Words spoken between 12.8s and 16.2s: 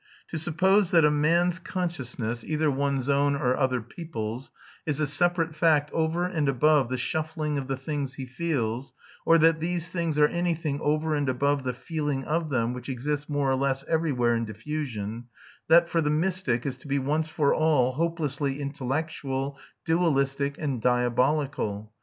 exists more or less everywhere in diffusion that, for the